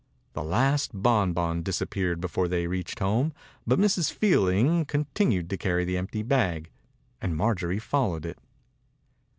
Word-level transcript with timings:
The 0.33 0.43
last 0.43 0.89
bon 0.99 1.31
bon 1.31 1.61
disappeared 1.61 2.19
before 2.21 2.47
they 2.47 2.65
reached 2.65 2.97
home, 2.97 3.33
but 3.67 3.77
Mrs. 3.77 4.11
Field 4.11 4.49
ing 4.49 4.83
continued 4.85 5.47
to 5.51 5.57
carry 5.57 5.85
the 5.85 5.95
empty 5.99 6.23
bag, 6.23 6.71
and 7.21 7.37
Marjorie 7.37 7.77
followed 7.77 8.25
it. 8.25 8.39